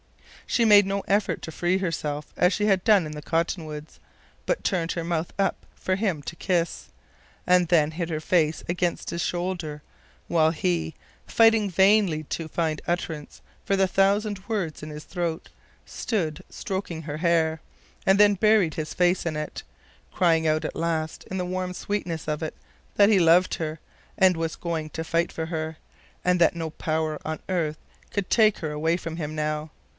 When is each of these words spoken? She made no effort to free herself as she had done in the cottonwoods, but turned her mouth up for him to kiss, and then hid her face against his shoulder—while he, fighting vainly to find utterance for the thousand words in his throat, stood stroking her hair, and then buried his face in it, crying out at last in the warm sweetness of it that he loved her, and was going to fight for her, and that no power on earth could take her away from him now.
She 0.47 0.65
made 0.65 0.85
no 0.85 0.99
effort 1.07 1.41
to 1.43 1.51
free 1.51 1.77
herself 1.77 2.33
as 2.35 2.51
she 2.51 2.65
had 2.65 2.83
done 2.83 3.05
in 3.05 3.13
the 3.13 3.21
cottonwoods, 3.21 3.99
but 4.45 4.65
turned 4.65 4.93
her 4.93 5.03
mouth 5.03 5.31
up 5.39 5.65
for 5.75 5.95
him 5.95 6.21
to 6.23 6.35
kiss, 6.35 6.89
and 7.47 7.67
then 7.69 7.91
hid 7.91 8.09
her 8.09 8.19
face 8.19 8.61
against 8.67 9.11
his 9.11 9.21
shoulder—while 9.21 10.51
he, 10.51 10.95
fighting 11.25 11.69
vainly 11.69 12.23
to 12.25 12.49
find 12.49 12.81
utterance 12.85 13.41
for 13.63 13.77
the 13.77 13.87
thousand 13.87 14.43
words 14.49 14.83
in 14.83 14.89
his 14.89 15.05
throat, 15.05 15.49
stood 15.85 16.43
stroking 16.49 17.03
her 17.03 17.17
hair, 17.17 17.61
and 18.05 18.19
then 18.19 18.33
buried 18.33 18.73
his 18.73 18.93
face 18.93 19.25
in 19.25 19.37
it, 19.37 19.63
crying 20.11 20.47
out 20.47 20.65
at 20.65 20.75
last 20.75 21.23
in 21.25 21.37
the 21.37 21.45
warm 21.45 21.73
sweetness 21.73 22.27
of 22.27 22.43
it 22.43 22.55
that 22.95 23.07
he 23.07 23.19
loved 23.19 23.55
her, 23.55 23.79
and 24.17 24.35
was 24.35 24.55
going 24.57 24.89
to 24.89 25.03
fight 25.03 25.31
for 25.31 25.45
her, 25.45 25.77
and 26.25 26.41
that 26.41 26.55
no 26.55 26.71
power 26.71 27.19
on 27.23 27.39
earth 27.47 27.77
could 28.11 28.29
take 28.29 28.57
her 28.57 28.71
away 28.71 28.97
from 28.97 29.15
him 29.15 29.33
now. 29.33 29.69